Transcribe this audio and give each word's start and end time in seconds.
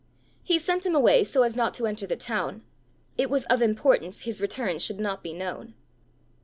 He 0.41 0.57
sent 0.57 0.83
him 0.83 0.95
away 0.95 1.23
so 1.23 1.43
as 1.43 1.55
not 1.55 1.75
to 1.75 1.85
enter 1.85 2.07
the 2.07 2.15
town: 2.15 2.63
it 3.19 3.29
was 3.29 3.45
of 3.45 3.61
importance 3.61 4.21
his 4.21 4.41
return 4.41 4.79
should 4.79 4.99
not 4.99 5.21
be 5.21 5.31
known. 5.31 5.75